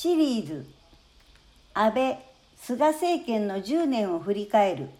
[0.00, 0.64] シリーズ
[1.74, 2.24] 安倍・
[2.56, 4.90] 菅政権の10年を振り返る。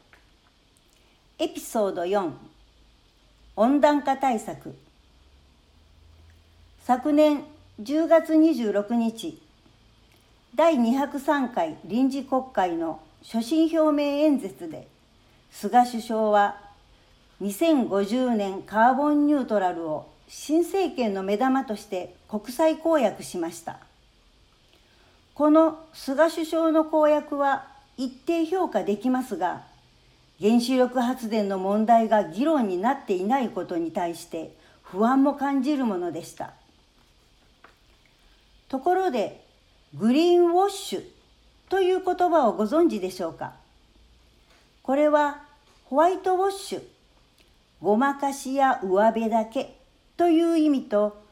[1.39, 2.33] エピソード4
[3.55, 4.75] 温暖化対策。
[6.81, 7.45] 昨年
[7.81, 9.41] 10月26日
[10.57, 14.89] 第203回臨時国会の所信表明演説で
[15.53, 16.61] 菅首相は
[17.41, 23.88] 2050年カーボンニュートラルを新政権の目玉として国際公約しました。
[25.39, 29.63] この菅首相の公約は一定評価できますが
[30.41, 36.55] 原子力発電の問題が議論になっていないことに対して不安も感じるものでした。
[38.69, 39.45] ところで
[39.95, 41.03] グリーンウォッシュ
[41.69, 43.53] という言葉をご存知でしょうか？
[44.83, 45.43] これは
[45.85, 46.83] ホワイトウォッシュ
[47.81, 49.77] ごまかしや上辺だけ
[50.17, 51.28] という意味と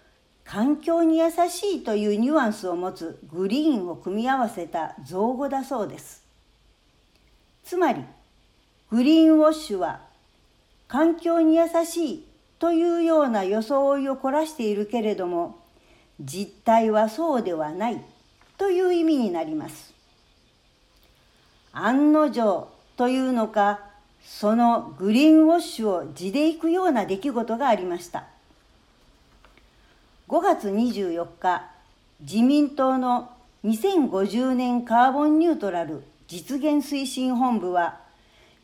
[0.46, 6.22] 環境に優しいというニュアンスを持つグリーンを組み合わせた造語だそうです。
[7.64, 8.04] つまり
[8.90, 10.00] グリーンウォッシュは
[10.86, 12.26] 環境に優しい
[12.60, 15.58] というような装いを凝らしているけれども
[16.20, 18.00] 実態はそうではない
[18.56, 19.92] という意味になります。
[21.72, 23.80] 案の定というのか
[24.24, 28.35] そのグリーンウォッシュを地で行くような出来事がありました。
[30.28, 31.70] 5月24日
[32.20, 33.30] 自民党の
[33.64, 38.00] 2050年カーボンニュートラル実現推進本部は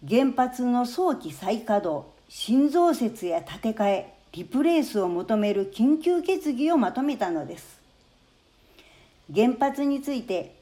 [0.08, 7.80] 原発の早期再稼働新増設や建て替えリプレースを求める緊急決議をまとめたのです。
[9.32, 10.56] 原発について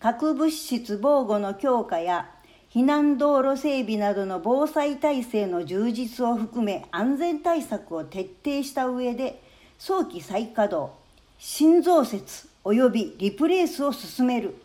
[0.00, 2.28] 核物質防護の強化や
[2.74, 9.40] 避難道路整備などの防災体制の充実を含め安全対策を徹底した上で
[9.78, 10.92] 早期再稼働
[11.38, 14.56] 新増設及びリプレースを進める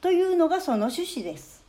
[0.00, 1.62] というのがその趣旨です。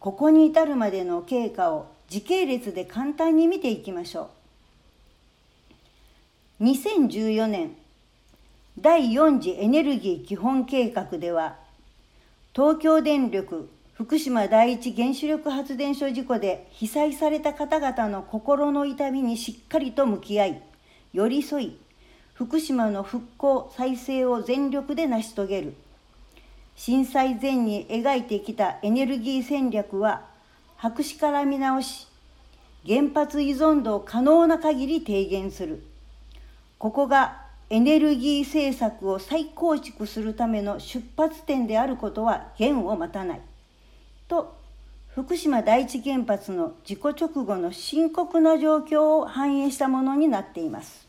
[0.00, 4.30] ここに至るまでの経過を時系列で簡単に見ていきましょ
[6.60, 6.64] う。
[6.64, 7.76] 2014年
[8.78, 11.56] 第4次エネルギー基本計画では
[12.54, 13.70] 東京電力
[14.02, 20.62] 福島第一原子力発電所事故で被災された方々の心の痛みにしっかりと向き合い
[21.12, 21.78] 寄り添い
[22.34, 25.74] 福島の復興再生を全力で成し遂げる。
[26.74, 30.22] 震災前に描いてきたエネルギー戦略は
[30.74, 32.08] 白紙から見直し
[32.84, 35.80] 原発依存度を可能な限り低減する。
[36.78, 37.40] ここが
[37.70, 43.40] エネルギー政策を再構築するための出発点であることは言を待たない。
[44.32, 44.56] と
[45.14, 51.06] 福島第一原発の事故直後の深刻な状況を反映したものになっています。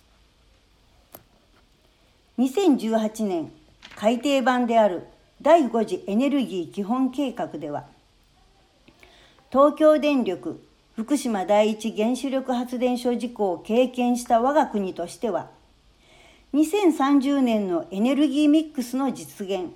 [2.38, 3.50] 2018年
[3.96, 5.04] 改訂版である
[5.42, 7.86] 第5次エネルギー基本計画では
[9.52, 10.62] 東京電力
[10.96, 15.50] 福島第一原子力発電所事故を経験した我が国としては
[16.54, 19.68] 2030年のエネルギーミックスの実現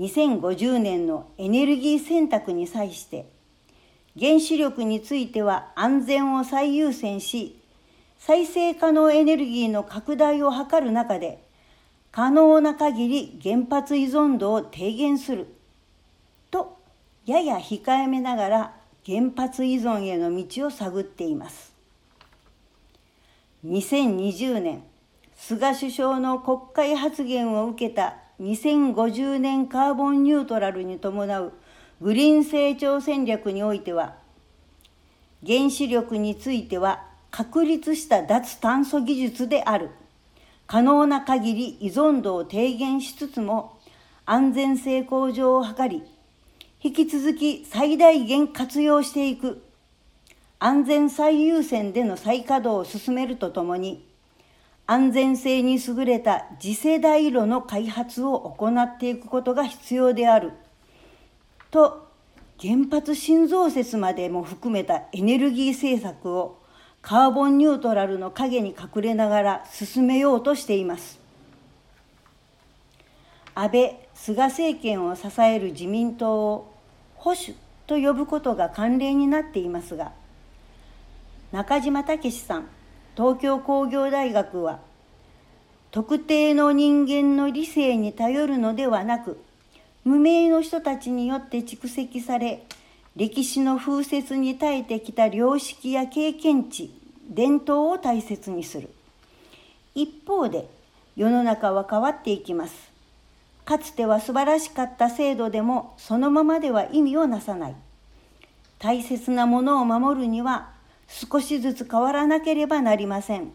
[0.00, 3.26] 2050年のエネルギー選択に際して
[4.18, 7.60] 原子力については安全を最優先し
[8.18, 11.42] 再生可能エネルギーの拡大を図る中で
[12.12, 15.46] 可能な限り原発依存度を低減する
[16.50, 16.78] と
[17.26, 18.74] やや控えめながら
[19.04, 21.72] 原発依存への道を探っています。
[23.66, 24.82] 2020年
[25.34, 31.52] 菅首相の国会発言を受けた2050年カーボンニュートラルに伴う
[32.00, 34.14] グリーン成長戦略においては
[35.46, 39.90] 原子力については確立した脱炭素技術である。
[40.66, 43.78] 可能な限り依存度を低減しつつも
[44.24, 46.02] 安全性向上を図り
[46.80, 49.62] 引き続き最大限活用していく。
[50.58, 54.06] 安全最優先での再稼働を進めるとともに
[54.90, 60.50] 安全性に優れた次世代炉の開発を行っていくことが必要である
[61.70, 62.08] と
[62.60, 66.58] 原発新増設までも含めたエネルギー政策を
[67.02, 71.20] カーボンニュートラルの陰に隠れながら進めようとしています。
[73.54, 76.74] 安倍・菅政権を支える自民党を
[77.14, 77.54] 保守
[77.86, 80.10] と呼ぶことが慣例になっていますが
[81.52, 82.66] 中島武さん
[83.20, 84.80] 東京工業大学は
[85.90, 89.38] 特定の人間の理性に頼るのではなく
[90.04, 92.64] 無名の人たちによって蓄積され
[93.16, 96.94] 歴史の風雪に耐えてきた良識や経験値
[97.28, 98.88] 伝統を大切にする
[99.94, 100.66] 一方で
[101.14, 102.90] 世の中は変わっていきます
[103.66, 107.76] かつては素晴らしかった制度でもそのままでは意味をなさない。
[108.78, 110.79] 大切なものを守るには
[111.10, 113.52] 少しずつ変わらなければなりません。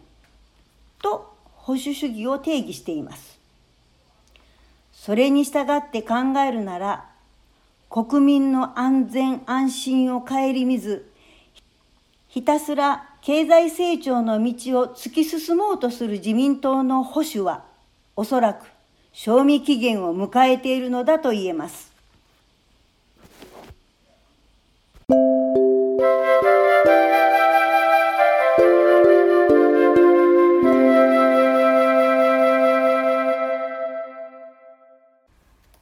[1.00, 3.38] と保守主義を定義しています。
[4.92, 6.16] それに従って考
[6.46, 7.08] えるなら、
[7.88, 11.10] 国民の安全安心を顧みず、
[12.28, 17.64] ひたすら経済成長の道を突き進もうとする自民党の保守は、
[18.14, 18.66] おそらく
[19.12, 21.95] 賞味期限を迎えているのだと言えます。